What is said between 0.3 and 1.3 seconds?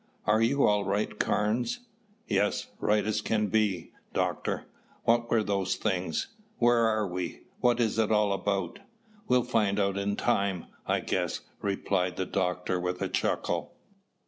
you all right,